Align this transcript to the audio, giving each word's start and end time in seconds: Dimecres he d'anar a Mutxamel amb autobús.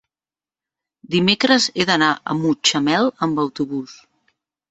Dimecres 1.15 1.67
he 1.75 1.85
d'anar 1.91 2.09
a 2.33 2.37
Mutxamel 2.39 3.13
amb 3.27 3.43
autobús. 3.47 3.95